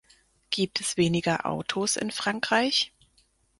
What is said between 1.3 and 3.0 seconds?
Autos in Frankreich?